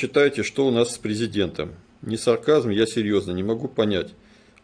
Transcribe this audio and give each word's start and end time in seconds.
считаете, 0.00 0.42
что 0.42 0.66
у 0.66 0.70
нас 0.70 0.94
с 0.94 0.98
президентом? 0.98 1.74
Не 2.00 2.16
сарказм, 2.16 2.70
я 2.70 2.86
серьезно, 2.86 3.32
не 3.32 3.42
могу 3.42 3.68
понять. 3.68 4.14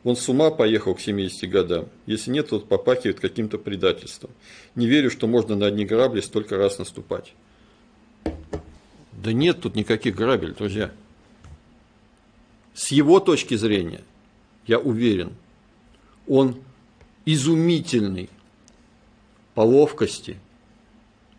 Он 0.02 0.16
с 0.16 0.26
ума 0.28 0.50
поехал 0.50 0.94
к 0.94 1.00
70 1.00 1.50
годам. 1.50 1.88
Если 2.06 2.30
нет, 2.30 2.48
то 2.48 2.60
попахивает 2.60 3.20
каким-то 3.20 3.58
предательством. 3.58 4.30
Не 4.75 4.86
верю, 4.86 5.10
что 5.10 5.26
можно 5.26 5.54
на 5.54 5.67
одни 5.67 5.84
грабли 5.84 6.20
столько 6.20 6.57
раз 6.57 6.78
наступать. 6.78 7.34
Да 9.12 9.32
нет 9.32 9.61
тут 9.61 9.75
никаких 9.75 10.14
грабель, 10.14 10.54
друзья. 10.54 10.91
С 12.73 12.93
его 12.93 13.21
точки 13.21 13.57
зрения, 13.57 14.03
я 14.66 14.79
уверен, 14.79 15.34
он 16.27 16.57
изумительный 17.27 18.30
по 19.55 19.61
ловкости, 19.61 20.39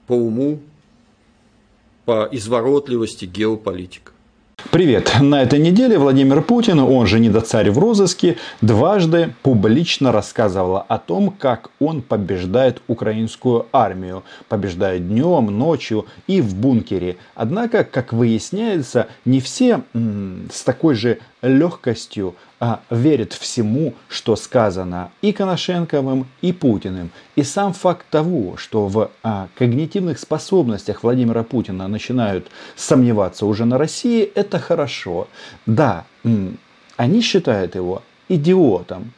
по 0.06 0.14
уму, 0.14 0.62
по 2.08 2.26
изворотливости 2.32 3.26
геополитика. 3.26 4.14
Привет! 4.72 5.18
На 5.20 5.44
этой 5.44 5.60
неделе 5.60 6.00
Владимир 6.00 6.42
Путин, 6.42 6.80
он 6.80 7.06
же 7.06 7.20
недоцарь 7.20 7.70
в 7.70 7.78
розыске, 7.78 8.38
дважды 8.62 9.34
публично 9.44 10.14
рассказывал 10.14 10.86
о 10.88 10.98
том, 11.00 11.32
как 11.38 11.70
он 11.80 12.02
побеждает 12.02 12.82
украинскую 12.88 13.66
армию. 13.74 14.24
Побеждает 14.48 15.06
днем, 15.06 15.48
ночью 15.48 16.06
и 16.28 16.40
в 16.40 16.56
бункере. 16.56 17.18
Однако, 17.36 17.84
как 17.84 18.14
выясняется, 18.14 19.08
не 19.26 19.42
все 19.42 19.82
м- 19.94 20.48
с 20.50 20.64
такой 20.64 20.96
же 20.96 21.20
легкостью 21.42 22.36
а, 22.60 22.82
верит 22.90 23.34
всему, 23.34 23.94
что 24.10 24.36
сказано 24.36 25.12
и 25.22 25.32
Коношенковым, 25.32 26.28
и 26.42 26.52
Путиным. 26.52 27.12
И 27.36 27.44
сам 27.44 27.74
факт 27.74 28.06
того, 28.10 28.58
что 28.58 28.88
в 28.88 29.12
а, 29.24 29.48
когнитивных 29.56 30.18
способностях 30.18 31.04
Владимира 31.04 31.44
Путина 31.44 31.88
начинают 31.88 32.48
сомневаться 32.76 33.46
уже 33.46 33.66
на 33.66 33.78
России, 33.78 34.24
это 34.24 34.60
хорошо. 34.60 35.28
Да, 35.66 36.06
они 36.98 37.22
считают 37.22 37.76
его 37.76 38.02
идиотом. 38.30 39.14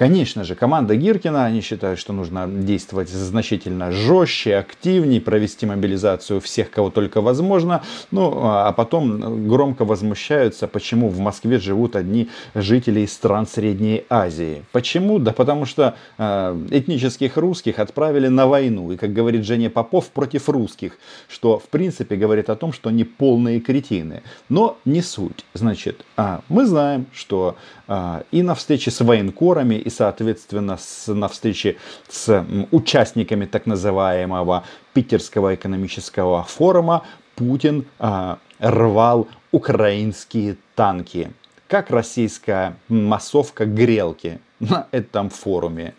Конечно 0.00 0.44
же, 0.44 0.54
команда 0.54 0.96
Гиркина, 0.96 1.44
они 1.44 1.60
считают, 1.60 2.00
что 2.00 2.14
нужно 2.14 2.46
действовать 2.48 3.10
значительно 3.10 3.92
жестче, 3.92 4.56
активнее, 4.56 5.20
провести 5.20 5.66
мобилизацию 5.66 6.40
всех, 6.40 6.70
кого 6.70 6.88
только 6.88 7.20
возможно. 7.20 7.82
Ну, 8.10 8.32
а 8.42 8.72
потом 8.72 9.46
громко 9.46 9.84
возмущаются, 9.84 10.68
почему 10.68 11.10
в 11.10 11.18
Москве 11.18 11.58
живут 11.58 11.96
одни 11.96 12.30
жители 12.54 13.00
из 13.00 13.12
стран 13.12 13.46
Средней 13.46 14.06
Азии. 14.08 14.64
Почему? 14.72 15.18
Да 15.18 15.34
потому 15.34 15.66
что 15.66 15.94
э, 16.16 16.66
этнических 16.70 17.36
русских 17.36 17.78
отправили 17.78 18.28
на 18.28 18.46
войну. 18.46 18.92
И, 18.92 18.96
как 18.96 19.12
говорит 19.12 19.44
Женя 19.44 19.68
Попов, 19.68 20.08
против 20.08 20.48
русских. 20.48 20.96
Что, 21.28 21.58
в 21.58 21.68
принципе, 21.68 22.16
говорит 22.16 22.48
о 22.48 22.56
том, 22.56 22.72
что 22.72 22.88
они 22.88 23.04
полные 23.04 23.60
кретины. 23.60 24.22
Но 24.48 24.78
не 24.86 25.02
суть. 25.02 25.44
Значит, 25.52 26.06
а, 26.16 26.40
мы 26.48 26.64
знаем, 26.64 27.04
что 27.12 27.56
а, 27.86 28.22
и 28.30 28.42
на 28.42 28.54
встрече 28.54 28.90
с 28.90 29.04
военкорами, 29.04 29.74
и, 29.74 29.89
соответственно, 29.90 30.78
с, 30.78 31.12
на 31.12 31.28
встрече 31.28 31.76
с 32.08 32.44
участниками 32.70 33.46
так 33.46 33.66
называемого 33.66 34.64
Питерского 34.94 35.54
экономического 35.54 36.44
форума 36.44 37.04
Путин 37.36 37.84
а, 37.98 38.38
рвал 38.58 39.28
украинские 39.52 40.56
танки. 40.74 41.32
Как 41.68 41.90
российская 41.90 42.76
массовка 42.88 43.66
грелки 43.66 44.40
на 44.58 44.88
этом 44.90 45.30
форуме. 45.30 45.94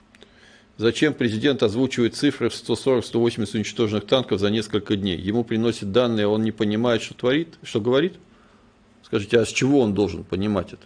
Зачем 0.77 1.13
президент 1.13 1.61
озвучивает 1.61 2.15
цифры 2.15 2.49
в 2.49 2.53
140-180 2.53 3.55
уничтоженных 3.55 4.07
танков 4.07 4.39
за 4.39 4.49
несколько 4.49 4.95
дней? 4.95 5.17
Ему 5.17 5.43
приносит 5.43 5.91
данные, 5.91 6.27
он 6.27 6.43
не 6.43 6.51
понимает, 6.51 7.03
что 7.03 7.13
творит, 7.13 7.49
что 7.61 7.79
говорит? 7.79 8.15
Скажите, 9.03 9.39
а 9.39 9.45
с 9.45 9.49
чего 9.49 9.81
он 9.81 9.93
должен 9.93 10.23
понимать 10.23 10.73
это? 10.73 10.83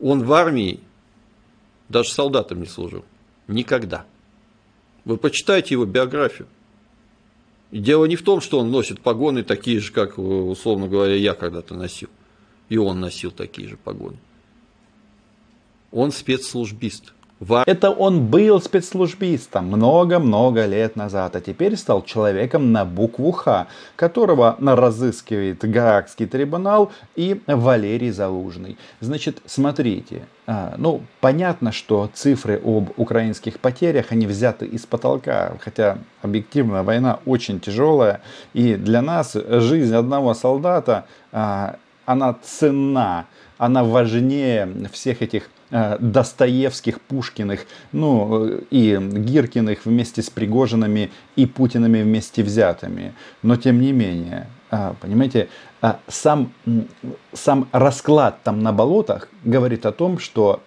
Он 0.00 0.24
в 0.24 0.32
армии 0.32 0.80
даже 1.88 2.10
солдатом 2.10 2.60
не 2.60 2.66
служил. 2.66 3.04
Никогда. 3.48 4.04
Вы 5.04 5.16
почитайте 5.16 5.74
его 5.74 5.84
биографию. 5.84 6.48
И 7.70 7.78
дело 7.78 8.04
не 8.04 8.16
в 8.16 8.22
том, 8.22 8.40
что 8.40 8.58
он 8.58 8.70
носит 8.70 9.00
погоны 9.00 9.42
такие 9.42 9.80
же, 9.80 9.92
как, 9.92 10.18
условно 10.18 10.88
говоря, 10.88 11.14
я 11.14 11.34
когда-то 11.34 11.74
носил. 11.74 12.08
И 12.68 12.76
он 12.76 13.00
носил 13.00 13.30
такие 13.30 13.68
же 13.68 13.76
погоны. 13.76 14.18
Он 15.92 16.10
спецслужбист. 16.10 17.12
Это 17.66 17.90
он 17.90 18.26
был 18.28 18.62
спецслужбистом 18.62 19.66
много-много 19.66 20.64
лет 20.64 20.96
назад, 20.96 21.36
а 21.36 21.40
теперь 21.42 21.76
стал 21.76 22.02
человеком 22.02 22.72
на 22.72 22.86
букву 22.86 23.30
Х, 23.32 23.66
которого 23.94 24.56
разыскивает 24.58 25.58
Гаагский 25.62 26.26
трибунал 26.26 26.92
и 27.14 27.42
Валерий 27.46 28.10
Залужный. 28.10 28.78
Значит, 29.00 29.42
смотрите, 29.44 30.22
а, 30.46 30.76
ну, 30.78 31.02
понятно, 31.20 31.72
что 31.72 32.08
цифры 32.14 32.58
об 32.64 32.92
украинских 32.96 33.60
потерях, 33.60 34.12
они 34.12 34.26
взяты 34.26 34.64
из 34.64 34.86
потолка, 34.86 35.58
хотя 35.60 35.98
объективно 36.22 36.82
война 36.84 37.18
очень 37.26 37.60
тяжелая, 37.60 38.22
и 38.54 38.76
для 38.76 39.02
нас 39.02 39.34
жизнь 39.34 39.94
одного 39.94 40.32
солдата, 40.32 41.04
а, 41.32 41.76
она 42.06 42.34
ценна, 42.42 43.26
она 43.58 43.84
важнее 43.84 44.88
всех 44.92 45.20
этих 45.20 45.50
Достоевских, 45.70 47.00
Пушкиных, 47.00 47.66
ну 47.92 48.46
и 48.70 48.96
Гиркиных 49.00 49.84
вместе 49.84 50.22
с 50.22 50.30
Пригожинами 50.30 51.10
и 51.34 51.46
Путинами 51.46 52.02
вместе 52.02 52.42
взятыми. 52.42 53.14
Но 53.42 53.56
тем 53.56 53.80
не 53.80 53.92
менее, 53.92 54.48
э, 54.70 54.94
понимаете, 55.00 55.48
э, 55.82 55.94
сам, 56.08 56.52
сам 57.32 57.68
расклад 57.72 58.42
там 58.44 58.62
на 58.62 58.72
болотах 58.72 59.28
говорит 59.44 59.86
о 59.86 59.92
том, 59.92 60.18
что 60.18 60.62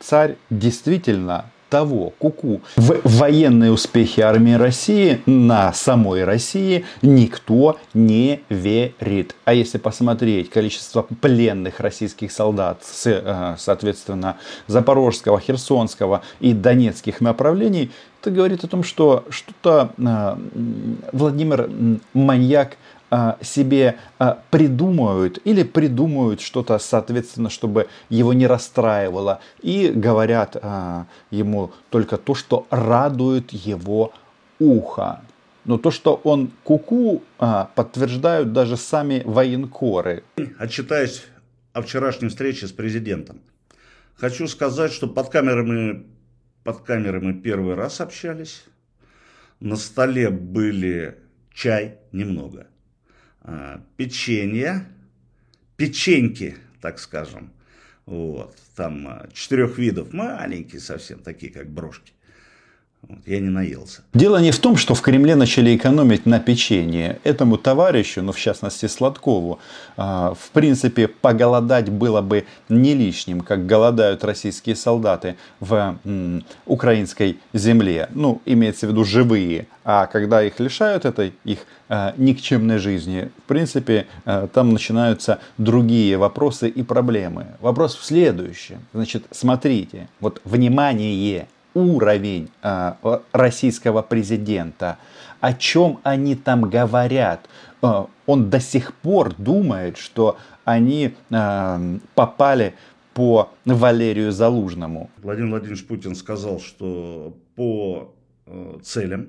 царь 0.00 0.36
действительно 0.48 1.46
того, 1.70 2.12
куку, 2.18 2.60
в 2.76 3.00
военные 3.04 3.72
успехи 3.72 4.20
армии 4.20 4.52
России 4.52 5.20
на 5.24 5.72
самой 5.72 6.24
России 6.24 6.84
никто 7.00 7.78
не 7.94 8.42
верит. 8.50 9.34
А 9.44 9.54
если 9.54 9.78
посмотреть 9.78 10.50
количество 10.50 11.02
пленных 11.02 11.80
российских 11.80 12.32
солдат 12.32 12.82
с, 12.84 13.06
э, 13.06 13.54
соответственно, 13.58 14.36
Запорожского, 14.66 15.40
Херсонского 15.40 16.22
и 16.40 16.52
Донецких 16.52 17.20
направлений, 17.20 17.90
это 18.20 18.30
говорит 18.30 18.64
о 18.64 18.68
том, 18.68 18.82
что 18.82 19.24
что-то 19.30 19.92
э, 19.96 20.36
Владимир 21.12 21.70
маньяк 22.12 22.76
себе 23.42 23.98
а, 24.18 24.42
придумают 24.50 25.38
или 25.44 25.64
придумают 25.64 26.40
что-то, 26.40 26.78
соответственно, 26.78 27.50
чтобы 27.50 27.88
его 28.08 28.32
не 28.32 28.46
расстраивало. 28.46 29.40
И 29.62 29.88
говорят 29.94 30.56
а, 30.60 31.06
ему 31.30 31.72
только 31.90 32.16
то, 32.16 32.34
что 32.34 32.66
радует 32.70 33.52
его 33.52 34.12
ухо. 34.60 35.22
Но 35.64 35.76
то, 35.76 35.90
что 35.90 36.20
он 36.24 36.50
куку, 36.64 37.22
-ку, 37.38 37.68
подтверждают 37.74 38.52
даже 38.52 38.76
сами 38.76 39.22
военкоры. 39.24 40.22
Отчитаюсь 40.58 41.24
о 41.72 41.82
вчерашней 41.82 42.28
встрече 42.28 42.66
с 42.66 42.72
президентом. 42.72 43.40
Хочу 44.16 44.46
сказать, 44.48 44.92
что 44.92 45.06
под 45.06 45.28
камерами, 45.28 46.06
под 46.64 46.80
камерами 46.80 47.32
первый 47.32 47.74
раз 47.74 48.00
общались. 48.00 48.64
На 49.60 49.76
столе 49.76 50.30
были 50.30 51.18
чай 51.52 51.98
немного 52.12 52.60
а, 52.60 52.79
печенье, 53.96 54.86
печеньки, 55.76 56.56
так 56.80 56.98
скажем. 56.98 57.52
Вот, 58.06 58.56
там 58.74 59.06
а, 59.06 59.28
четырех 59.32 59.78
видов, 59.78 60.12
маленькие 60.12 60.80
совсем, 60.80 61.20
такие 61.20 61.52
как 61.52 61.70
брошки. 61.70 62.12
Я 63.26 63.40
не 63.40 63.48
наелся. 63.48 64.02
Дело 64.14 64.40
не 64.40 64.50
в 64.50 64.58
том, 64.58 64.76
что 64.76 64.94
в 64.94 65.00
Кремле 65.00 65.34
начали 65.34 65.74
экономить 65.74 66.26
на 66.26 66.38
печенье. 66.38 67.18
Этому 67.24 67.56
товарищу, 67.56 68.22
ну 68.22 68.32
в 68.32 68.38
частности 68.38 68.86
Сладкову, 68.86 69.58
а, 69.96 70.34
в 70.34 70.50
принципе 70.50 71.08
поголодать 71.08 71.88
было 71.88 72.20
бы 72.20 72.44
не 72.68 72.94
лишним, 72.94 73.40
как 73.40 73.66
голодают 73.66 74.22
российские 74.24 74.76
солдаты 74.76 75.36
в 75.60 75.98
украинской 76.66 77.38
земле. 77.52 78.08
Ну, 78.14 78.42
имеется 78.44 78.86
в 78.86 78.90
виду 78.90 79.04
живые. 79.04 79.66
А 79.84 80.06
когда 80.06 80.42
их 80.42 80.60
лишают 80.60 81.04
этой 81.04 81.32
их 81.44 81.60
а, 81.88 82.14
никчемной 82.16 82.78
жизни, 82.78 83.30
в 83.44 83.48
принципе, 83.48 84.06
а, 84.24 84.46
там 84.46 84.72
начинаются 84.72 85.40
другие 85.58 86.16
вопросы 86.16 86.68
и 86.68 86.82
проблемы. 86.82 87.46
Вопрос 87.60 87.96
в 87.96 88.04
следующем. 88.04 88.80
Значит, 88.92 89.24
смотрите, 89.30 90.08
вот 90.20 90.40
внимание– 90.44 91.46
уровень 91.74 92.50
э, 92.62 92.92
российского 93.32 94.02
президента, 94.02 94.98
о 95.40 95.54
чем 95.54 96.00
они 96.02 96.34
там 96.34 96.62
говорят. 96.62 97.48
Э, 97.82 98.04
он 98.26 98.50
до 98.50 98.60
сих 98.60 98.94
пор 98.94 99.34
думает, 99.36 99.98
что 99.98 100.36
они 100.64 101.14
э, 101.30 101.98
попали 102.14 102.74
по 103.14 103.50
Валерию 103.64 104.32
Залужному. 104.32 105.10
Владимир 105.18 105.50
Владимирович 105.50 105.86
Путин 105.86 106.14
сказал, 106.14 106.60
что 106.60 107.36
по 107.56 108.14
целям, 108.82 109.28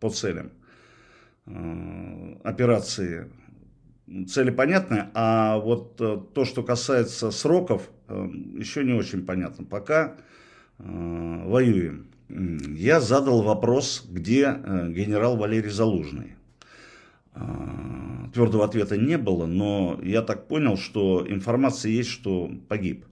по 0.00 0.10
целям 0.10 0.50
операции 2.44 3.28
цели 4.28 4.50
понятны, 4.50 5.08
а 5.14 5.58
вот 5.58 6.00
э, 6.00 6.18
то, 6.34 6.44
что 6.44 6.62
касается 6.62 7.30
сроков, 7.30 7.90
э, 8.08 8.28
еще 8.56 8.84
не 8.84 8.92
очень 8.92 9.24
понятно. 9.24 9.64
Пока 9.64 10.06
э, 10.06 10.20
воюем. 10.78 12.06
Я 12.28 13.00
задал 13.00 13.42
вопрос, 13.42 14.04
где 14.08 14.46
генерал 14.88 15.36
Валерий 15.36 15.70
Залужный. 15.70 16.34
Твердого 18.32 18.64
ответа 18.64 18.96
не 18.96 19.16
было, 19.18 19.46
но 19.46 20.00
я 20.02 20.22
так 20.22 20.48
понял, 20.48 20.76
что 20.76 21.24
информация 21.28 21.92
есть, 21.92 22.10
что 22.10 22.50
погиб. 22.68 23.04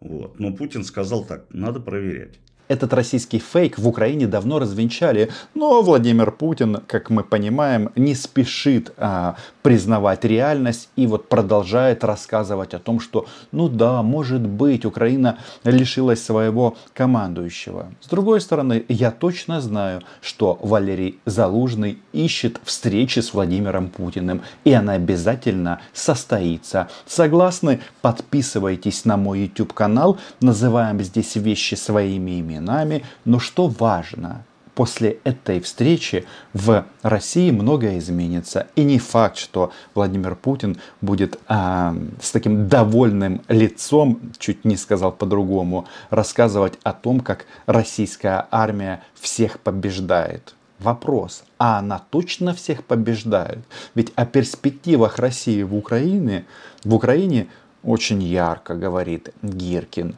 Вот. 0.00 0.38
Но 0.38 0.52
Путин 0.52 0.84
сказал 0.84 1.24
так, 1.24 1.46
надо 1.52 1.80
проверять. 1.80 2.38
Этот 2.66 2.94
российский 2.94 3.38
фейк 3.38 3.78
в 3.78 3.86
Украине 3.86 4.26
давно 4.26 4.58
развенчали, 4.58 5.30
но 5.54 5.82
Владимир 5.82 6.30
Путин, 6.30 6.78
как 6.86 7.10
мы 7.10 7.22
понимаем, 7.22 7.90
не 7.94 8.14
спешит 8.14 8.94
а, 8.96 9.36
признавать 9.60 10.24
реальность 10.24 10.88
и 10.96 11.06
вот 11.06 11.28
продолжает 11.28 12.04
рассказывать 12.04 12.72
о 12.72 12.78
том, 12.78 13.00
что 13.00 13.26
ну 13.52 13.68
да, 13.68 14.02
может 14.02 14.40
быть, 14.40 14.86
Украина 14.86 15.38
лишилась 15.62 16.24
своего 16.24 16.76
командующего. 16.94 17.90
С 18.00 18.08
другой 18.08 18.40
стороны, 18.40 18.84
я 18.88 19.10
точно 19.10 19.60
знаю, 19.60 20.00
что 20.22 20.58
Валерий 20.62 21.18
Залужный 21.26 21.98
ищет 22.12 22.60
встречи 22.64 23.20
с 23.20 23.34
Владимиром 23.34 23.90
Путиным, 23.90 24.40
и 24.64 24.72
она 24.72 24.94
обязательно 24.94 25.82
состоится. 25.92 26.88
Согласны? 27.06 27.80
Подписывайтесь 28.00 29.04
на 29.04 29.18
мой 29.18 29.40
YouTube 29.40 29.74
канал, 29.74 30.18
называем 30.40 31.02
здесь 31.02 31.36
вещи 31.36 31.74
своими 31.74 32.40
именами 32.40 32.53
именами, 32.54 33.04
но 33.24 33.38
что 33.38 33.68
важно, 33.68 34.44
после 34.74 35.18
этой 35.24 35.60
встречи 35.60 36.26
в 36.52 36.84
России 37.02 37.50
многое 37.50 37.98
изменится. 37.98 38.66
И 38.74 38.84
не 38.84 38.98
факт, 38.98 39.36
что 39.36 39.72
Владимир 39.94 40.34
Путин 40.34 40.78
будет 41.00 41.38
а, 41.46 41.94
с 42.20 42.30
таким 42.32 42.68
довольным 42.68 43.42
лицом, 43.48 44.20
чуть 44.38 44.64
не 44.64 44.76
сказал 44.76 45.12
по-другому, 45.12 45.86
рассказывать 46.10 46.74
о 46.82 46.92
том, 46.92 47.20
как 47.20 47.46
российская 47.66 48.46
армия 48.50 49.02
всех 49.14 49.60
побеждает. 49.60 50.54
Вопрос, 50.80 51.44
а 51.56 51.78
она 51.78 52.02
точно 52.10 52.52
всех 52.52 52.84
побеждает? 52.84 53.60
Ведь 53.94 54.12
о 54.16 54.26
перспективах 54.26 55.18
России 55.18 55.62
в 55.62 55.74
Украине, 55.74 56.46
в 56.82 56.94
Украине 56.94 57.46
очень 57.84 58.22
ярко 58.22 58.74
говорит 58.74 59.32
Гиркин. 59.42 60.16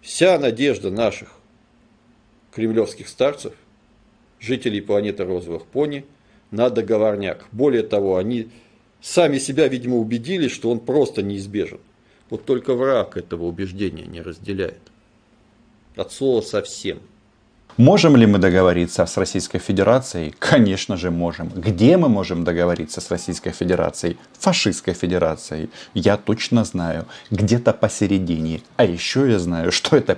Вся 0.00 0.38
надежда 0.38 0.90
наших 0.90 1.39
кремлевских 2.52 3.08
старцев, 3.08 3.54
жителей 4.38 4.80
планеты 4.80 5.24
розовых 5.24 5.66
пони, 5.66 6.04
на 6.50 6.70
договорняк. 6.70 7.46
Более 7.52 7.82
того, 7.82 8.16
они 8.16 8.48
сами 9.00 9.38
себя, 9.38 9.68
видимо, 9.68 9.96
убедились, 9.96 10.52
что 10.52 10.70
он 10.70 10.80
просто 10.80 11.22
неизбежен. 11.22 11.80
Вот 12.28 12.44
только 12.44 12.74
враг 12.74 13.16
этого 13.16 13.44
убеждения 13.44 14.06
не 14.06 14.20
разделяет. 14.20 14.80
От 15.96 16.12
слова 16.12 16.40
совсем. 16.40 17.00
Можем 17.80 18.14
ли 18.14 18.26
мы 18.26 18.38
договориться 18.38 19.06
с 19.06 19.16
Российской 19.16 19.58
Федерацией? 19.58 20.34
Конечно 20.38 20.98
же 20.98 21.10
можем. 21.10 21.48
Где 21.48 21.96
мы 21.96 22.10
можем 22.10 22.44
договориться 22.44 23.00
с 23.00 23.10
Российской 23.10 23.52
Федерацией? 23.52 24.18
Фашистской 24.38 24.92
Федерацией. 24.92 25.70
Я 25.94 26.18
точно 26.18 26.64
знаю. 26.64 27.06
Где-то 27.30 27.72
посередине. 27.72 28.60
А 28.76 28.84
еще 28.84 29.30
я 29.30 29.38
знаю, 29.38 29.72
что 29.72 29.96
это 29.96 30.14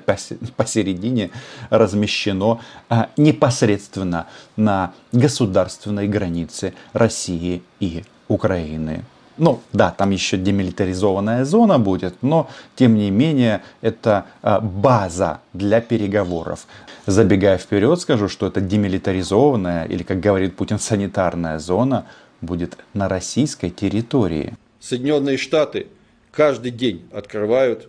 посередине 0.56 1.30
размещено 1.70 2.60
а, 2.88 3.10
непосредственно 3.16 4.26
на 4.56 4.92
государственной 5.12 6.08
границе 6.08 6.74
России 6.92 7.62
и 7.78 8.02
Украины. 8.26 9.04
Ну, 9.38 9.60
да, 9.72 9.90
там 9.90 10.10
еще 10.10 10.36
демилитаризованная 10.36 11.44
зона 11.44 11.78
будет, 11.78 12.22
но 12.22 12.50
тем 12.76 12.96
не 12.96 13.10
менее 13.10 13.62
это 13.80 14.26
а, 14.42 14.60
база 14.60 15.40
для 15.52 15.80
переговоров. 15.80 16.66
Забегая 17.06 17.58
вперед, 17.58 18.00
скажу, 18.00 18.28
что 18.28 18.46
это 18.46 18.60
демилитаризованная, 18.60 19.84
или, 19.86 20.02
как 20.02 20.20
говорит 20.20 20.56
Путин, 20.56 20.78
санитарная 20.78 21.58
зона 21.58 22.06
будет 22.40 22.76
на 22.94 23.08
российской 23.08 23.70
территории. 23.70 24.54
Соединенные 24.80 25.38
Штаты 25.38 25.86
каждый 26.30 26.70
день 26.70 27.02
открывают, 27.12 27.88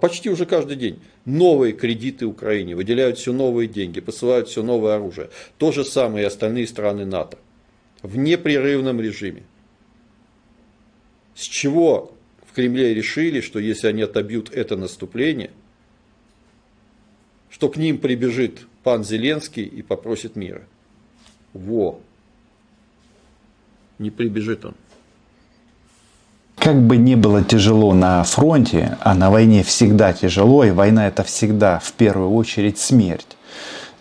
почти 0.00 0.30
уже 0.30 0.46
каждый 0.46 0.76
день, 0.76 1.00
новые 1.24 1.72
кредиты 1.72 2.26
Украине, 2.26 2.76
выделяют 2.76 3.18
все 3.18 3.32
новые 3.32 3.68
деньги, 3.68 4.00
посылают 4.00 4.48
все 4.48 4.62
новое 4.62 4.96
оружие. 4.96 5.30
То 5.58 5.72
же 5.72 5.84
самое 5.84 6.24
и 6.24 6.26
остальные 6.26 6.66
страны 6.66 7.04
НАТО. 7.04 7.38
В 8.02 8.16
непрерывном 8.16 9.00
режиме. 9.00 9.42
С 11.36 11.42
чего 11.42 12.12
в 12.50 12.54
Кремле 12.54 12.94
решили, 12.94 13.40
что 13.40 13.58
если 13.58 13.86
они 13.88 14.02
отобьют 14.02 14.50
это 14.50 14.76
наступление, 14.76 15.50
что 17.50 17.68
к 17.68 17.76
ним 17.76 17.98
прибежит 17.98 18.66
пан 18.82 19.04
Зеленский 19.04 19.64
и 19.64 19.82
попросит 19.82 20.34
мира. 20.34 20.62
Во. 21.52 22.00
Не 23.98 24.10
прибежит 24.10 24.64
он. 24.64 24.74
Как 26.56 26.80
бы 26.82 26.96
ни 26.96 27.14
было 27.14 27.44
тяжело 27.44 27.92
на 27.92 28.24
фронте, 28.24 28.96
а 29.00 29.14
на 29.14 29.30
войне 29.30 29.62
всегда 29.62 30.12
тяжело, 30.12 30.64
и 30.64 30.70
война 30.70 31.06
это 31.06 31.22
всегда 31.22 31.78
в 31.78 31.92
первую 31.92 32.30
очередь 32.30 32.78
смерть. 32.78 33.36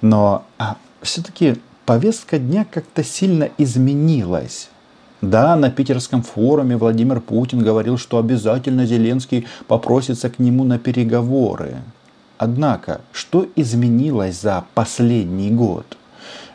Но 0.01 0.45
а, 0.57 0.77
все-таки 1.01 1.55
повестка 1.85 2.39
дня 2.39 2.65
как-то 2.65 3.03
сильно 3.03 3.49
изменилась. 3.57 4.69
Да, 5.21 5.55
на 5.55 5.71
питерском 5.71 6.21
форуме 6.21 6.77
Владимир 6.77 7.19
Путин 7.21 7.59
говорил, 7.59 7.97
что 7.97 8.17
обязательно 8.17 8.85
Зеленский 8.85 9.47
попросится 9.67 10.29
к 10.29 10.39
нему 10.39 10.63
на 10.63 10.77
переговоры. 10.77 11.75
Однако, 12.37 13.01
что 13.11 13.47
изменилось 13.55 14.41
за 14.41 14.65
последний 14.73 15.51
год? 15.51 15.97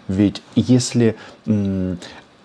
Ведь 0.08 0.42
если 0.54 1.16
м- 1.46 1.98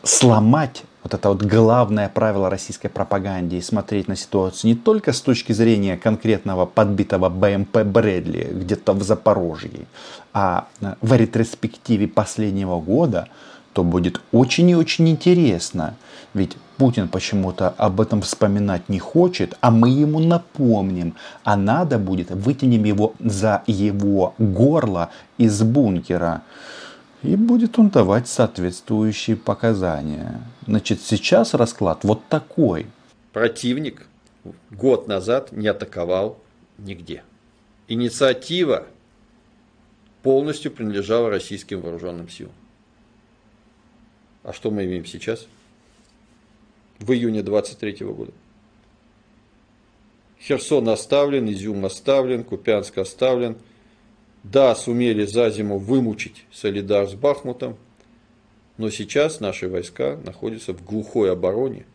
сломать 0.03 0.83
вот 1.05 1.13
это 1.13 1.29
вот 1.29 1.43
главное 1.43 2.09
правило 2.09 2.49
российской 2.49 2.87
пропаганды 2.87 3.57
и 3.57 3.61
смотреть 3.61 4.07
на 4.07 4.15
ситуацию 4.15 4.71
не 4.71 4.75
только 4.75 5.13
с 5.13 5.21
точки 5.21 5.51
зрения 5.51 5.97
конкретного 5.97 6.65
подбитого 6.65 7.29
БМП 7.29 7.83
Брэдли 7.83 8.49
где-то 8.51 8.93
в 8.93 9.03
Запорожье, 9.03 9.85
а 10.33 10.67
в 11.01 11.13
ретроспективе 11.13 12.07
последнего 12.07 12.79
года, 12.79 13.27
то 13.75 13.83
будет 13.83 14.21
очень 14.31 14.69
и 14.69 14.75
очень 14.75 15.09
интересно. 15.09 15.97
Ведь 16.33 16.55
Путин 16.77 17.09
почему-то 17.09 17.67
об 17.77 17.99
этом 17.99 18.21
вспоминать 18.21 18.87
не 18.87 18.99
хочет, 18.99 19.57
а 19.59 19.69
мы 19.69 19.89
ему 19.89 20.19
напомним. 20.19 21.15
А 21.43 21.57
надо 21.57 21.99
будет, 21.99 22.31
вытянем 22.31 22.85
его 22.85 23.15
за 23.19 23.63
его 23.67 24.33
горло 24.37 25.09
из 25.37 25.61
бункера. 25.61 26.43
И 27.21 27.35
будет 27.35 27.77
он 27.77 27.89
давать 27.89 28.29
соответствующие 28.29 29.35
показания. 29.35 30.39
Значит, 30.65 31.01
сейчас 31.01 31.53
расклад 31.53 32.05
вот 32.05 32.25
такой. 32.29 32.87
Противник 33.33 34.07
год 34.71 35.09
назад 35.09 35.51
не 35.51 35.67
атаковал 35.67 36.37
нигде. 36.77 37.23
Инициатива 37.89 38.85
полностью 40.23 40.71
принадлежала 40.71 41.29
российским 41.29 41.81
вооруженным 41.81 42.29
силам. 42.29 42.53
А 44.45 44.53
что 44.53 44.69
мы 44.69 44.85
имеем 44.85 45.05
сейчас? 45.05 45.47
В 46.99 47.11
июне 47.11 47.41
23 47.41 48.05
года. 48.05 48.31
Херсон 50.39 50.87
оставлен, 50.87 51.51
Изюм 51.51 51.83
оставлен, 51.83 52.43
Купянск 52.43 52.99
оставлен. 52.99 53.57
Да, 54.43 54.75
сумели 54.75 55.25
за 55.25 55.49
зиму 55.49 55.79
вымучить 55.79 56.45
Солидар 56.53 57.09
с 57.09 57.15
Бахмутом, 57.15 57.77
но 58.77 58.91
сейчас 58.91 59.39
наши 59.39 59.67
войска 59.67 60.19
находятся 60.23 60.73
в 60.73 60.85
глухой 60.85 61.31
обороне 61.31 61.87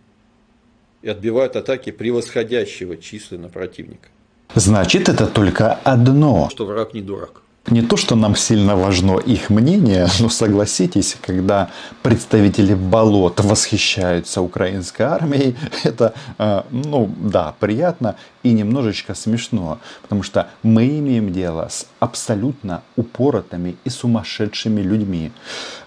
и 1.02 1.08
отбивают 1.08 1.54
атаки 1.54 1.92
превосходящего 1.92 2.96
численно 2.96 3.48
противника. 3.48 4.08
Значит, 4.56 5.08
это 5.08 5.28
только 5.28 5.74
одно. 5.74 6.48
Что 6.50 6.66
враг 6.66 6.94
не 6.94 7.02
дурак. 7.02 7.42
Не 7.66 7.82
то, 7.82 7.96
что 7.96 8.16
нам 8.16 8.36
сильно 8.36 8.74
важно 8.74 9.18
их 9.18 9.50
мнение, 9.50 10.08
но 10.18 10.28
согласитесь, 10.28 11.16
когда 11.20 11.70
представители 12.02 12.74
болот 12.74 13.40
восхищаются 13.40 14.40
украинской 14.40 15.02
армией, 15.02 15.56
это, 15.84 16.14
э, 16.38 16.62
ну 16.70 17.14
да, 17.18 17.54
приятно 17.60 18.16
и 18.42 18.52
немножечко 18.52 19.14
смешно, 19.14 19.78
потому 20.02 20.22
что 20.22 20.48
мы 20.62 20.88
имеем 20.98 21.32
дело 21.32 21.68
с 21.70 21.86
абсолютно 22.00 22.82
упоротыми 22.96 23.76
и 23.84 23.90
сумасшедшими 23.90 24.80
людьми. 24.80 25.30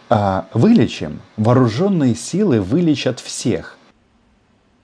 А 0.09 0.45
вылечим, 0.53 1.21
вооруженные 1.37 2.15
силы 2.15 2.61
вылечат 2.61 3.19
всех– 3.19 3.77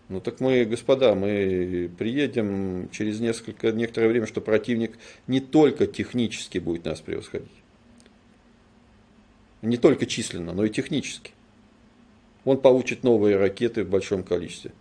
ну 0.09 0.19
так 0.19 0.39
мы, 0.39 0.65
господа, 0.65 1.13
мы 1.13 1.89
приедем 1.97 2.89
через 2.91 3.19
несколько, 3.19 3.71
некоторое 3.71 4.07
время, 4.07 4.25
что 4.25 4.41
противник 4.41 4.97
не 5.27 5.39
только 5.39 5.85
технически 5.85 6.57
будет 6.57 6.85
нас 6.85 6.99
превосходить. 6.99 7.47
Не 9.61 9.77
только 9.77 10.07
численно, 10.07 10.53
но 10.53 10.65
и 10.65 10.69
технически. 10.69 11.31
Он 12.43 12.59
получит 12.59 13.03
новые 13.03 13.37
ракеты 13.37 13.83
в 13.83 13.89
большом 13.89 14.23
количестве. 14.23 14.71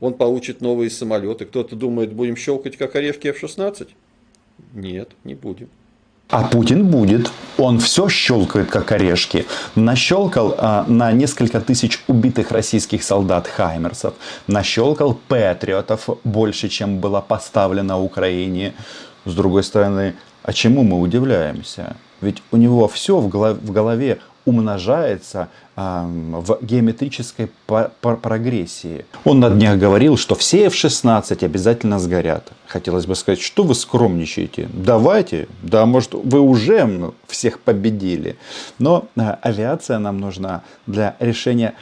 он 0.00 0.14
получит 0.14 0.62
новые 0.62 0.88
самолеты. 0.88 1.44
Кто-то 1.44 1.76
думает, 1.76 2.14
будем 2.14 2.36
щелкать 2.36 2.78
как 2.78 2.96
орешки 2.96 3.28
F-16? 3.28 3.90
Нет, 4.72 5.10
не 5.24 5.34
будем. 5.34 5.68
А 6.30 6.44
Путин 6.44 6.86
будет. 6.86 7.32
Он 7.58 7.78
все 7.78 8.08
щелкает, 8.08 8.70
как 8.70 8.92
орешки. 8.92 9.46
Нащелкал 9.74 10.54
а, 10.56 10.84
на 10.86 11.12
несколько 11.12 11.60
тысяч 11.60 12.02
убитых 12.06 12.52
российских 12.52 13.02
солдат 13.02 13.48
Хаймерсов. 13.48 14.14
Нащелкал 14.46 15.18
патриотов 15.28 16.08
больше, 16.24 16.68
чем 16.68 17.00
было 17.00 17.20
поставлено 17.20 18.00
Украине. 18.00 18.74
С 19.24 19.34
другой 19.34 19.64
стороны, 19.64 20.14
а 20.42 20.52
чему 20.52 20.84
мы 20.84 21.00
удивляемся? 21.00 21.96
Ведь 22.20 22.42
у 22.52 22.56
него 22.56 22.86
все 22.86 23.18
в 23.18 23.28
голове 23.28 24.18
умножается 24.44 25.48
в 25.76 26.58
геометрической 26.60 27.50
прогрессии. 28.00 29.06
Он 29.24 29.40
на 29.40 29.50
днях 29.50 29.78
говорил, 29.78 30.16
что 30.16 30.34
все 30.34 30.66
F-16 30.66 31.44
обязательно 31.44 31.98
сгорят. 31.98 32.52
Хотелось 32.66 33.06
бы 33.06 33.14
сказать, 33.14 33.40
что 33.40 33.62
вы 33.62 33.74
скромничаете? 33.74 34.68
Давайте, 34.72 35.48
да, 35.62 35.86
может, 35.86 36.12
вы 36.12 36.40
уже 36.40 37.12
всех 37.26 37.60
победили. 37.60 38.36
Но 38.78 39.06
а, 39.16 39.38
авиация 39.42 39.98
нам 39.98 40.20
нужна 40.20 40.62
для 40.86 41.16
решения 41.18 41.74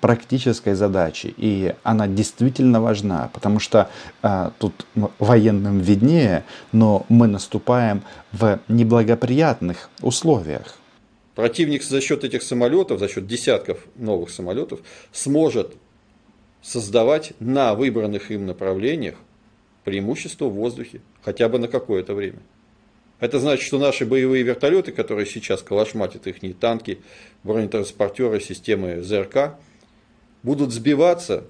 практической 0.00 0.74
задачи. 0.74 1.34
И 1.36 1.74
она 1.82 2.06
действительно 2.06 2.80
важна, 2.80 3.30
потому 3.32 3.60
что 3.60 3.88
а, 4.22 4.52
тут 4.58 4.86
военным 5.18 5.80
виднее, 5.80 6.44
но 6.72 7.04
мы 7.08 7.26
наступаем 7.26 8.02
в 8.32 8.58
неблагоприятных 8.68 9.90
условиях. 10.00 10.78
Противник 11.34 11.82
за 11.82 12.00
счет 12.00 12.22
этих 12.24 12.42
самолетов, 12.42 13.00
за 13.00 13.08
счет 13.08 13.26
десятков 13.26 13.84
новых 13.96 14.30
самолетов, 14.30 14.80
сможет 15.12 15.74
создавать 16.62 17.32
на 17.40 17.74
выбранных 17.74 18.30
им 18.30 18.46
направлениях 18.46 19.16
преимущество 19.84 20.46
в 20.46 20.54
воздухе, 20.54 21.00
хотя 21.22 21.48
бы 21.48 21.58
на 21.58 21.68
какое-то 21.68 22.14
время. 22.14 22.38
Это 23.20 23.38
значит, 23.38 23.66
что 23.66 23.78
наши 23.78 24.06
боевые 24.06 24.42
вертолеты, 24.42 24.92
которые 24.92 25.26
сейчас 25.26 25.62
калашматят 25.62 26.26
их 26.26 26.58
танки, 26.58 27.00
бронетранспортеры, 27.42 28.40
системы 28.40 29.02
ЗРК, 29.02 29.56
будут 30.42 30.72
сбиваться, 30.72 31.44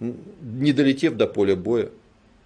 не 0.00 0.72
долетев 0.72 1.14
до 1.14 1.26
поля 1.26 1.56
боя. 1.56 1.90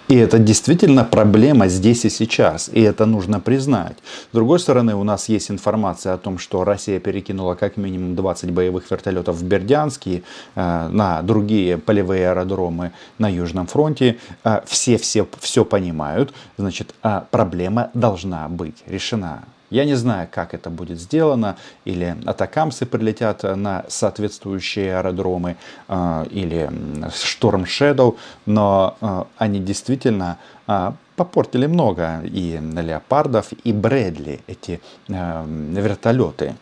И 0.08 0.16
это 0.16 0.40
действительно 0.40 1.04
проблема 1.04 1.68
здесь 1.68 2.04
и 2.04 2.10
сейчас, 2.10 2.68
и 2.72 2.80
это 2.80 3.06
нужно 3.06 3.38
признать. 3.38 3.96
С 4.32 4.34
другой 4.34 4.58
стороны, 4.58 4.96
у 4.96 5.04
нас 5.04 5.28
есть 5.28 5.52
информация 5.52 6.14
о 6.14 6.18
том, 6.18 6.38
что 6.38 6.64
Россия 6.64 6.98
перекинула 6.98 7.54
как 7.54 7.76
минимум 7.76 8.16
20 8.16 8.50
боевых 8.50 8.90
вертолетов 8.90 9.36
в 9.36 9.44
Бердянске, 9.44 10.24
э, 10.56 10.88
на 10.88 11.22
другие 11.22 11.78
полевые 11.78 12.30
аэродромы 12.30 12.90
на 13.18 13.28
Южном 13.28 13.68
фронте. 13.68 14.18
Э, 14.42 14.62
все 14.66 14.98
все 14.98 15.28
все 15.38 15.64
понимают, 15.64 16.34
значит, 16.56 16.92
э, 17.04 17.20
проблема 17.30 17.90
должна 17.94 18.48
быть 18.48 18.82
решена. 18.86 19.44
Я 19.70 19.84
не 19.84 19.94
знаю, 19.94 20.28
как 20.30 20.52
это 20.52 20.68
будет 20.68 20.98
сделано, 20.98 21.56
или 21.84 22.16
атакамсы 22.26 22.86
прилетят 22.86 23.44
на 23.44 23.84
соответствующие 23.88 24.96
аэродромы, 24.96 25.56
э, 25.88 26.26
или 26.30 26.70
Шторм 27.14 27.64
Shadow, 27.64 28.16
но 28.46 28.96
э, 29.00 29.24
они 29.38 29.60
действительно 29.60 30.38
э, 30.66 30.92
попортили 31.14 31.66
много 31.66 32.20
и 32.24 32.58
леопардов, 32.60 33.52
и 33.62 33.72
Брэдли, 33.72 34.40
эти 34.48 34.80
вертолеты. 35.06 36.56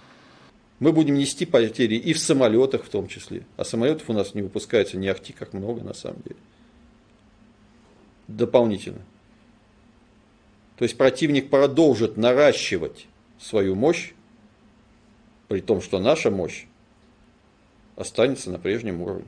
Мы 0.80 0.92
будем 0.92 1.14
нести 1.14 1.46
потери 1.46 1.94
и 1.94 2.12
в 2.12 2.18
самолетах 2.18 2.84
в 2.84 2.88
том 2.88 3.08
числе. 3.08 3.42
А 3.56 3.64
самолетов 3.64 4.10
у 4.10 4.12
нас 4.12 4.34
не 4.34 4.42
выпускается 4.42 4.96
не 4.96 5.08
ахти 5.08 5.32
как 5.32 5.52
много 5.52 5.82
на 5.82 5.94
самом 5.94 6.20
деле. 6.24 6.36
Дополнительно. 8.28 9.00
То 10.78 10.84
есть 10.84 10.96
противник 10.96 11.50
продолжит 11.50 12.16
наращивать 12.16 13.06
свою 13.40 13.74
мощь, 13.74 14.12
при 15.48 15.60
том, 15.60 15.80
что 15.80 15.98
наша 15.98 16.30
мощь 16.30 16.66
останется 17.96 18.50
на 18.50 18.58
прежнем 18.58 19.02
уровне. 19.02 19.26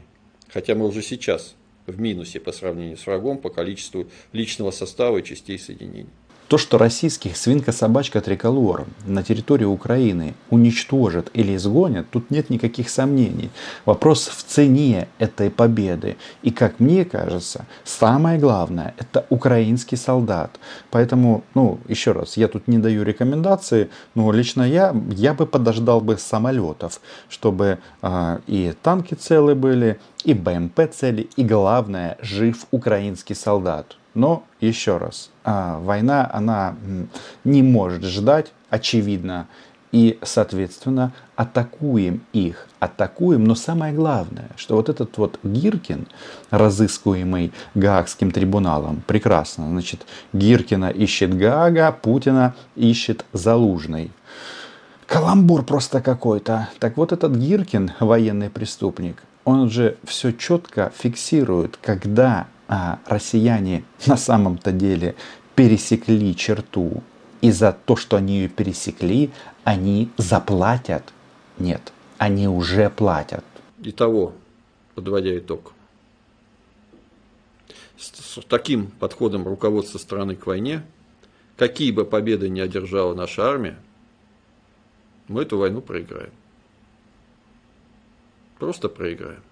Хотя 0.48 0.76
мы 0.76 0.86
уже 0.86 1.02
сейчас 1.02 1.56
в 1.86 2.00
минусе 2.00 2.38
по 2.38 2.52
сравнению 2.52 2.96
с 2.96 3.06
врагом 3.06 3.38
по 3.38 3.50
количеству 3.50 4.08
личного 4.32 4.70
состава 4.70 5.18
и 5.18 5.24
частей 5.24 5.58
соединений. 5.58 6.10
То, 6.50 6.58
что 6.58 6.78
российских 6.78 7.36
свинка-собачка 7.36 8.20
триколор 8.20 8.84
на 9.06 9.22
территории 9.22 9.66
Украины 9.66 10.34
уничтожат 10.50 11.30
или 11.32 11.54
изгонят, 11.54 12.10
тут 12.10 12.32
нет 12.32 12.50
никаких 12.50 12.90
сомнений. 12.90 13.50
Вопрос 13.84 14.26
в 14.26 14.42
цене 14.42 15.06
этой 15.20 15.48
победы. 15.48 16.16
И, 16.42 16.50
как 16.50 16.80
мне 16.80 17.04
кажется, 17.04 17.66
самое 17.84 18.36
главное– 18.36 18.94
это 18.98 19.24
украинский 19.28 19.96
солдат. 19.96 20.58
Поэтому, 20.90 21.44
ну, 21.54 21.78
еще 21.86 22.10
раз, 22.10 22.36
я 22.36 22.48
тут 22.48 22.66
не 22.66 22.78
даю 22.78 23.04
рекомендации, 23.04 23.88
но 24.16 24.32
лично 24.32 24.64
я, 24.64 24.92
я 25.12 25.34
бы 25.34 25.46
подождал 25.46 26.00
бы 26.00 26.18
самолетов, 26.18 27.00
чтобы 27.28 27.78
э, 28.02 28.38
и 28.48 28.74
танки 28.82 29.14
целы 29.14 29.54
были, 29.54 30.00
и 30.24 30.34
БМП 30.34 30.80
цели, 30.92 31.28
и 31.36 31.44
главное, 31.44 32.18
жив 32.20 32.66
украинский 32.72 33.36
солдат. 33.36 33.99
Но 34.14 34.44
еще 34.60 34.96
раз, 34.96 35.30
а, 35.44 35.78
война, 35.78 36.28
она 36.32 36.74
не 37.44 37.62
может 37.62 38.04
ждать, 38.04 38.52
очевидно, 38.68 39.46
и, 39.92 40.18
соответственно, 40.22 41.12
атакуем 41.36 42.22
их, 42.32 42.68
атакуем. 42.78 43.44
Но 43.44 43.54
самое 43.54 43.92
главное, 43.92 44.48
что 44.56 44.76
вот 44.76 44.88
этот 44.88 45.16
вот 45.18 45.38
Гиркин, 45.42 46.06
разыскиваемый 46.50 47.52
Гаагским 47.74 48.30
трибуналом, 48.30 49.02
прекрасно, 49.06 49.68
значит, 49.68 50.06
Гиркина 50.32 50.90
ищет 50.90 51.36
Гаага, 51.36 51.92
Путина 51.92 52.54
ищет 52.76 53.24
Залужный. 53.32 54.12
Каламбур 55.06 55.64
просто 55.64 56.00
какой-то. 56.00 56.68
Так 56.78 56.96
вот 56.96 57.10
этот 57.10 57.34
Гиркин, 57.34 57.92
военный 57.98 58.48
преступник, 58.48 59.22
он 59.44 59.70
же 59.70 59.96
все 60.04 60.30
четко 60.32 60.92
фиксирует, 60.96 61.78
когда 61.82 62.46
россияне 63.06 63.84
на 64.06 64.16
самом-то 64.16 64.70
деле 64.70 65.16
пересекли 65.56 66.34
черту. 66.36 67.02
И 67.40 67.50
за 67.50 67.72
то, 67.72 67.96
что 67.96 68.16
они 68.16 68.40
ее 68.40 68.48
пересекли, 68.48 69.30
они 69.64 70.10
заплатят. 70.18 71.12
Нет, 71.58 71.92
они 72.18 72.46
уже 72.48 72.90
платят. 72.90 73.44
Итого, 73.82 74.34
подводя 74.94 75.36
итог. 75.36 75.72
С, 77.98 78.40
с 78.40 78.44
таким 78.46 78.88
подходом 78.88 79.46
руководства 79.46 79.98
страны 79.98 80.36
к 80.36 80.46
войне, 80.46 80.82
какие 81.56 81.90
бы 81.92 82.04
победы 82.04 82.48
ни 82.48 82.60
одержала 82.60 83.14
наша 83.14 83.48
армия, 83.48 83.78
мы 85.28 85.42
эту 85.42 85.58
войну 85.58 85.80
проиграем. 85.80 86.32
Просто 88.58 88.88
проиграем. 88.88 89.42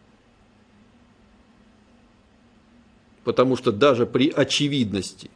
Потому 3.25 3.57
что 3.57 3.73
даже 3.73 4.07
при 4.07 4.31
очевидности 4.31 5.31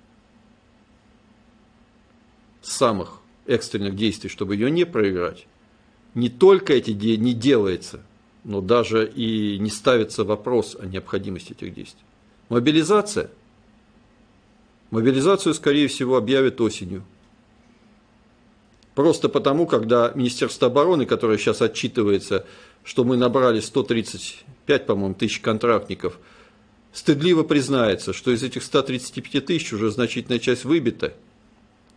самых 2.63 3.21
экстренных 3.47 3.97
действий, 3.97 4.31
чтобы 4.31 4.55
ее 4.55 4.71
не 4.71 4.85
проиграть, 4.85 5.47
не 6.15 6.29
только 6.29 6.75
эти 6.75 6.91
не 6.91 7.33
делается, 7.33 8.01
но 8.45 8.61
даже 8.61 9.09
и 9.09 9.59
не 9.59 9.71
ставится 9.71 10.25
вопрос 10.25 10.77
о 10.79 10.87
необходимости 10.87 11.53
этих 11.53 11.75
действий. 11.75 12.03
Мобилизация. 12.49 13.31
Мобилизацию, 14.91 15.55
скорее 15.55 15.89
всего, 15.89 16.17
объявят 16.17 16.61
осенью. 16.61 17.03
Просто 18.95 19.31
потому, 19.31 19.67
когда 19.67 20.13
Министерство 20.15 20.69
обороны, 20.69 21.07
которое 21.07 21.39
сейчас 21.39 21.63
отчитывается, 21.63 22.45
что 22.85 23.05
мы 23.05 23.17
набрали 23.17 23.61
135, 23.61 24.87
по-моему, 24.87 25.15
тысяч 25.15 25.41
контрактников– 25.41 26.19
стыдливо 26.93 27.43
признается, 27.43 28.13
что 28.13 28.31
из 28.31 28.43
этих 28.43 28.63
135 28.63 29.47
тысяч 29.47 29.73
уже 29.73 29.91
значительная 29.91 30.39
часть 30.39 30.65
выбита 30.65 31.15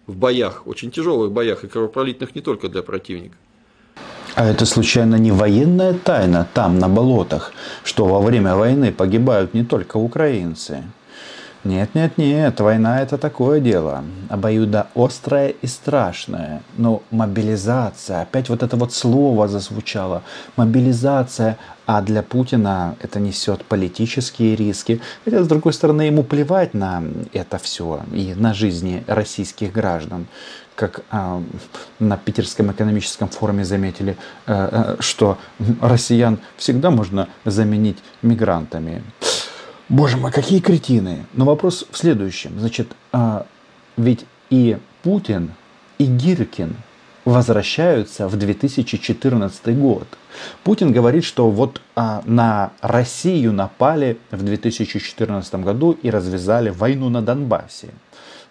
в 0.08 0.16
боях, 0.16 0.68
очень 0.68 0.92
тяжелых 0.92 1.32
боях 1.32 1.64
и 1.64 1.68
кровопролитных 1.68 2.36
не 2.36 2.42
только 2.42 2.70
для 2.70 2.82
противника. 2.82 3.36
А 4.36 4.46
это 4.46 4.66
случайно 4.66 5.16
не 5.16 5.32
военная 5.32 5.94
тайна 5.94 6.48
там, 6.54 6.78
на 6.78 6.90
болотах, 6.90 7.54
что 7.84 8.06
во 8.06 8.20
время 8.20 8.56
войны 8.56 8.92
погибают 8.92 9.54
не 9.54 9.64
только 9.64 9.98
украинцы? 9.98 10.84
Нет, 11.66 11.96
нет, 11.96 12.20
нет, 12.20 12.60
война 12.60 13.02
это 13.02 13.18
такое 13.18 13.60
дело. 13.60 14.04
Обоюдо 14.30 14.86
острое 14.94 15.48
и 15.50 15.66
страшное. 15.66 16.62
Но 16.78 17.02
мобилизация, 17.10 18.22
опять 18.22 18.50
вот 18.50 18.62
это 18.62 18.78
вот 18.78 18.94
слово 18.94 19.48
зазвучало. 19.48 20.22
Мобилизация, 20.58 21.58
а 21.88 22.04
для 22.04 22.22
Путина 22.22 22.96
это 23.02 23.20
несет 23.20 23.66
политические 23.66 24.56
риски. 24.56 25.02
Хотя, 25.24 25.44
с 25.44 25.48
другой 25.48 25.74
стороны, 25.74 26.04
ему 26.04 26.22
плевать 26.22 26.76
на 26.76 27.04
это 27.34 27.58
все 27.58 28.02
и 28.14 28.36
на 28.36 28.54
жизни 28.54 29.04
российских 29.08 29.74
граждан 29.74 30.28
как 30.76 31.02
э, 31.10 31.42
на 32.00 32.18
Питерском 32.18 32.72
экономическом 32.72 33.30
форуме 33.30 33.64
заметили, 33.64 34.18
э, 34.46 34.70
э, 34.72 34.96
что 35.00 35.38
россиян 35.82 36.38
всегда 36.58 36.92
можно 36.92 37.30
заменить 37.46 37.98
мигрантами. 38.22 39.02
Боже 39.90 40.18
мой, 40.18 40.32
какие 40.32 40.60
кретины. 40.60 41.26
Но 41.34 41.46
вопрос 41.46 41.86
в 41.92 41.98
следующем. 41.98 42.60
Значит, 42.60 42.96
а, 43.12 43.46
ведь 43.98 44.26
и 44.50 44.78
Путин, 45.04 45.52
и 46.00 46.06
Гиркин 46.06 46.76
возвращаются 47.24 48.28
в 48.28 48.36
2014 48.36 49.78
год. 49.78 50.08
Путин 50.64 50.92
говорит, 50.92 51.24
что 51.24 51.50
вот 51.50 51.82
а, 51.96 52.24
на 52.26 52.72
Россию 52.82 53.54
напали 53.54 54.18
в 54.32 54.44
2014 54.44 55.56
году 55.56 55.92
и 55.92 56.10
развязали 56.10 56.70
войну 56.70 57.10
на 57.10 57.22
Донбассе. 57.22 57.90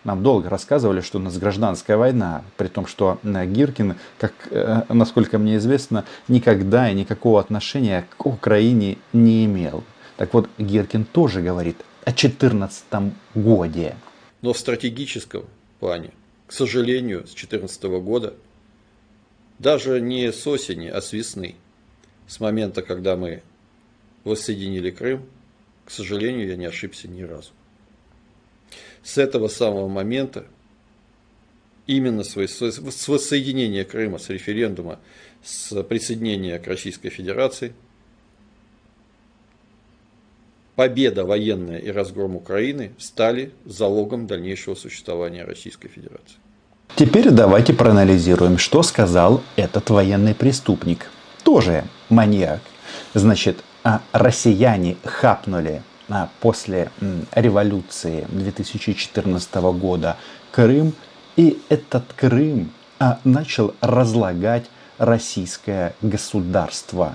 Нам 0.05 0.23
долго 0.23 0.51
рассказывали, 0.51 1.01
что 1.01 1.19
у 1.19 1.23
нас 1.23 1.37
гражданская 1.39 1.97
война, 1.97 2.43
при 2.59 2.69
том, 2.69 2.87
что 2.87 3.19
э, 3.23 3.47
Гиркин, 3.47 3.95
как, 4.19 4.33
э, 4.51 4.83
насколько 4.91 5.39
мне 5.39 5.57
известно, 5.57 6.05
никогда 6.29 6.91
и 6.91 6.95
никакого 6.95 7.41
отношения 7.41 8.05
к 8.19 8.27
Украине 8.27 8.99
не 9.15 9.47
имел. 9.47 9.83
Так 10.17 10.33
вот, 10.33 10.49
Гиркин 10.59 11.05
тоже 11.05 11.43
говорит 11.43 11.77
о 12.05 12.11
2014 12.11 12.85
годе. 13.35 13.97
Но 14.43 14.53
в 14.53 14.59
стратегическом 14.59 15.45
плане, 15.81 16.11
к 16.47 16.53
сожалению, 16.53 17.21
с 17.21 17.35
2014 17.35 17.83
года, 17.85 18.35
даже 19.59 20.01
не 20.01 20.33
с 20.33 20.47
осени, 20.47 20.89
а 20.89 21.01
с 21.01 21.13
весны, 21.13 21.57
с 22.27 22.41
момента, 22.41 22.83
когда 22.83 23.17
мы 23.17 23.43
воссоединили 24.25 24.91
Крым, 24.91 25.27
к 25.85 25.91
сожалению, 25.91 26.47
я 26.49 26.57
не 26.57 26.67
ошибся 26.67 27.09
ни 27.09 27.23
разу. 27.23 27.51
С 29.03 29.19
этого 29.19 29.49
самого 29.49 29.89
момента, 29.89 30.47
именно 31.87 32.25
с 32.25 32.37
воссоединения 33.09 33.85
Крыма, 33.85 34.19
с 34.19 34.31
референдума, 34.31 34.99
с 35.43 35.83
присоединения 35.83 36.59
к 36.59 36.67
Российской 36.67 37.11
Федерации, 37.11 37.75
победа 40.77 41.25
военная 41.25 41.79
и 41.79 41.91
разгром 41.91 42.37
Украины 42.37 42.93
стали 42.99 43.53
залогом 43.65 44.27
дальнейшего 44.27 44.75
существования 44.75 45.45
Российской 45.45 45.89
Федерации. 45.89 46.37
Теперь 46.97 47.31
давайте 47.31 47.73
проанализируем, 47.73 48.59
что 48.59 48.83
сказал 48.83 49.43
этот 49.57 49.91
военный 49.91 50.35
преступник. 50.35 51.11
Тоже 51.43 51.85
маньяк. 52.09 52.61
Значит, 53.15 53.59
а 53.83 54.01
россияне 54.13 54.97
хапнули 55.05 55.83
а, 56.09 56.31
после 56.41 56.91
революции 57.35 58.27
2014 58.31 59.55
года 59.79 60.17
Крым, 60.53 60.95
и 61.37 61.59
этот 61.69 62.05
Крым 62.15 62.73
а, 62.99 63.19
начал 63.25 63.75
разлагать 63.81 64.67
российское 64.99 65.95
государство. 66.01 67.15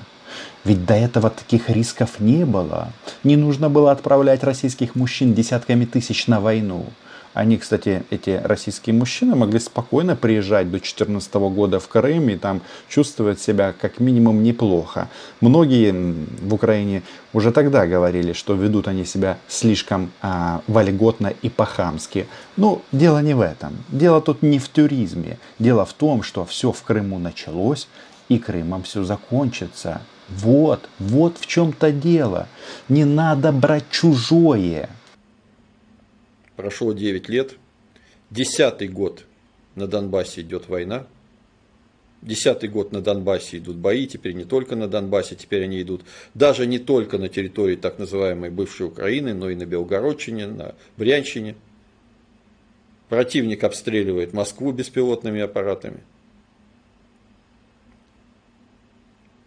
Ведь 0.65 0.85
до 0.85 0.93
этого 0.93 1.29
таких 1.29 1.69
рисков 1.69 2.19
не 2.19 2.45
было. 2.45 2.91
Не 3.23 3.35
нужно 3.35 3.69
было 3.69 3.91
отправлять 3.91 4.43
российских 4.43 4.95
мужчин 4.95 5.33
десятками 5.33 5.85
тысяч 5.85 6.27
на 6.27 6.39
войну. 6.39 6.85
Они, 7.33 7.57
кстати, 7.57 8.03
эти 8.09 8.41
российские 8.43 8.95
мужчины 8.95 9.35
могли 9.35 9.59
спокойно 9.59 10.15
приезжать 10.15 10.65
до 10.65 10.71
2014 10.71 11.33
года 11.35 11.79
в 11.79 11.87
Крым 11.87 12.29
и 12.29 12.35
там 12.35 12.61
чувствовать 12.87 13.39
себя 13.39 13.73
как 13.79 13.99
минимум 13.99 14.41
неплохо. 14.43 15.09
Многие 15.39 15.91
в 16.41 16.53
Украине 16.53 17.03
уже 17.31 17.51
тогда 17.51 17.85
говорили, 17.85 18.33
что 18.33 18.55
ведут 18.55 18.87
они 18.87 19.05
себя 19.05 19.37
слишком 19.47 20.11
а, 20.21 20.61
вольготно 20.67 21.33
и 21.41 21.49
по-хамски. 21.49 22.27
Но 22.57 22.81
дело 22.91 23.21
не 23.21 23.35
в 23.35 23.41
этом. 23.41 23.77
Дело 23.89 24.21
тут 24.21 24.41
не 24.41 24.57
в 24.57 24.67
туризме. 24.67 25.37
Дело 25.59 25.85
в 25.85 25.93
том, 25.93 26.23
что 26.23 26.45
все 26.45 26.71
в 26.71 26.81
Крыму 26.81 27.19
началось, 27.19 27.87
и 28.29 28.37
Крымом 28.39 28.83
все 28.83 29.03
закончится. 29.03 30.01
Вот, 30.29 30.87
вот 30.99 31.37
в 31.37 31.47
чем-то 31.47 31.91
дело. 31.91 32.47
Не 32.87 33.03
надо 33.03 33.51
брать 33.51 33.89
чужое. 33.89 34.89
Прошло 36.55 36.93
9 36.93 37.27
лет. 37.29 37.55
Десятый 38.29 38.87
год 38.87 39.25
на 39.75 39.87
Донбассе 39.87 40.41
идет 40.41 40.69
война. 40.69 41.07
Десятый 42.21 42.69
год 42.69 42.91
на 42.91 43.01
Донбассе 43.01 43.57
идут 43.57 43.77
бои, 43.77 44.05
теперь 44.05 44.33
не 44.33 44.43
только 44.43 44.75
на 44.75 44.89
Донбассе, 44.89 45.35
теперь 45.35 45.63
они 45.63 45.81
идут 45.81 46.01
даже 46.33 46.67
не 46.67 46.77
только 46.77 47.17
на 47.17 47.29
территории 47.29 47.77
так 47.77 47.97
называемой 47.97 48.49
бывшей 48.49 48.87
Украины, 48.87 49.33
но 49.33 49.49
и 49.49 49.55
на 49.55 49.65
Белгородчине, 49.65 50.47
на 50.47 50.75
Брянщине. 50.97 51.55
Противник 53.07 53.63
обстреливает 53.63 54.33
Москву 54.33 54.73
беспилотными 54.73 55.39
аппаратами. 55.39 56.01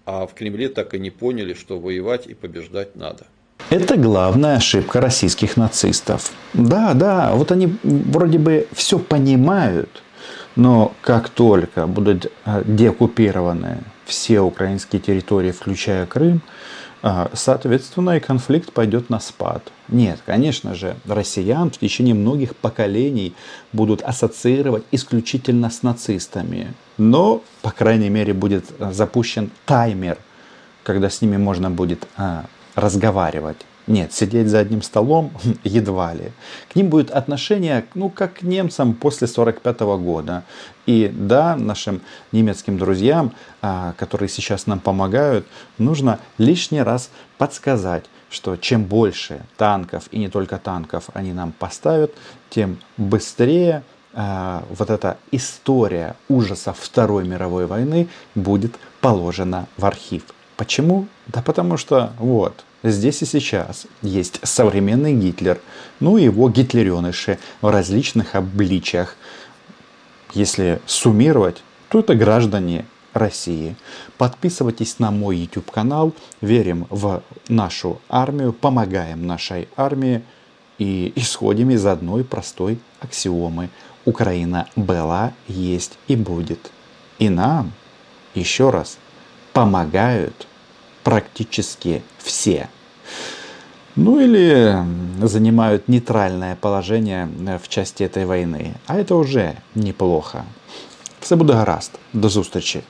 А 0.05 0.27
в 0.27 0.35
Кремле 0.35 0.69
так 0.69 0.95
и 0.95 0.99
не 0.99 1.11
поняли, 1.11 1.55
что 1.55 1.79
воевать 1.79 2.27
и 2.27 2.35
побеждать 2.35 2.97
надо. 2.97 3.27
Это 3.71 3.97
главная 3.97 4.57
ошибка 4.57 5.01
российских 5.01 5.57
нацистов. 5.57 6.33
Да, 6.53 6.95
да, 6.95 7.33
вот 7.35 7.53
они 7.53 7.77
вроде 7.83 8.38
бы 8.38 8.67
все 8.73 8.99
понимают, 8.99 10.03
но 10.57 10.93
как 11.01 11.29
только 11.29 11.87
будут 11.87 12.31
э, 12.45 12.62
деоккупированы 12.67 13.79
все 14.05 14.41
украинские 14.41 15.01
территории, 15.01 15.53
включая 15.53 16.07
Крым, 16.07 16.43
соответственно, 17.33 18.17
и 18.17 18.21
конфликт 18.21 18.73
пойдет 18.73 19.11
на 19.11 19.19
спад. 19.21 19.73
Нет, 19.88 20.21
конечно 20.25 20.75
же, 20.75 20.97
россиян 21.07 21.71
в 21.71 21.79
течение 21.79 22.15
многих 22.15 22.55
поколений 22.57 23.35
будут 23.73 24.03
ассоциировать 24.03 24.85
исключительно 24.93 25.69
с 25.69 25.83
нацистами. 25.83 26.75
Но, 26.99 27.43
по 27.62 27.71
крайней 27.73 28.09
мере, 28.09 28.33
будет 28.33 28.67
запущен 28.79 29.51
таймер, 29.67 30.19
когда 30.85 31.11
с 31.11 31.21
ними 31.21 31.37
можно 31.37 31.71
будет 31.71 32.07
разговаривать. 32.75 33.59
Нет, 33.87 34.12
сидеть 34.12 34.49
за 34.49 34.61
одним 34.61 34.83
столом 34.83 35.33
едва 35.64 36.14
ли. 36.14 36.33
К 36.73 36.77
ним 36.77 36.88
будет 36.88 37.11
отношение, 37.11 37.85
ну, 37.95 38.11
как 38.11 38.35
к 38.35 38.42
немцам 38.42 38.95
после 38.95 39.27
1945 39.27 39.81
года. 40.03 40.45
И 40.87 41.11
да, 41.12 41.57
нашим 41.57 42.01
немецким 42.31 42.79
друзьям, 42.79 43.33
а, 43.61 43.95
которые 43.97 44.29
сейчас 44.29 44.66
нам 44.66 44.79
помогают, 44.79 45.47
нужно 45.79 46.21
лишний 46.38 46.83
раз 46.83 47.11
подсказать, 47.38 48.05
что 48.31 48.57
чем 48.57 48.85
больше 48.85 49.42
танков, 49.57 50.05
и 50.12 50.18
не 50.18 50.29
только 50.29 50.59
танков, 50.59 51.05
они 51.12 51.33
нам 51.33 51.53
поставят, 51.53 52.12
тем 52.51 52.79
быстрее 52.97 53.83
а, 54.14 54.64
вот 54.71 54.90
эта 54.90 55.18
история 55.31 56.16
ужасов 56.29 56.79
Второй 56.79 57.27
мировой 57.27 57.66
войны 57.66 58.09
будет 58.35 58.75
положена 59.01 59.66
в 59.77 59.85
архив. 59.85 60.23
Почему? 60.57 61.07
Да 61.27 61.42
потому 61.42 61.77
что 61.77 62.12
вот, 62.18 62.64
здесь 62.83 63.23
и 63.23 63.27
сейчас 63.27 63.87
есть 64.03 64.40
современный 64.42 65.14
Гитлер, 65.14 65.61
ну 66.01 66.18
и 66.18 66.25
его 66.25 66.49
гитлереныши 66.49 67.38
в 67.61 67.71
различных 67.71 68.35
обличиях. 68.35 69.16
Если 70.35 70.81
суммировать, 70.87 71.62
то 71.88 72.01
это 72.01 72.14
граждане 72.14 72.87
России. 73.12 73.77
Подписывайтесь 74.18 74.99
на 74.99 75.11
мой 75.11 75.37
YouTube 75.37 75.71
канал, 75.71 76.14
верим 76.40 76.87
в 76.90 77.23
нашу 77.49 78.01
армию, 78.09 78.53
помогаем 78.53 79.27
нашей 79.27 79.68
армии 79.77 80.23
и 80.79 81.12
исходим 81.16 81.71
из 81.71 81.85
одной 81.87 82.25
простой 82.25 82.79
аксиомы. 83.01 83.68
Украина 84.05 84.68
была, 84.75 85.33
есть 85.47 85.99
и 86.09 86.16
будет. 86.16 86.71
И 87.18 87.29
нам, 87.29 87.73
еще 88.35 88.71
раз, 88.71 88.99
помогают 89.53 90.49
практически 91.03 92.03
все. 92.19 92.69
Ну 93.97 94.21
или 94.21 94.77
занимают 95.23 95.88
нейтральное 95.88 96.57
положение 96.57 97.29
в 97.62 97.69
части 97.69 98.05
этой 98.05 98.25
войны. 98.25 98.75
А 98.87 98.99
это 98.99 99.15
уже 99.15 99.57
неплохо. 99.75 100.45
Все 101.21 101.37
буде 101.37 101.53
гаразд. 101.53 101.99
До 102.12 102.29
зустрічі 102.29 102.83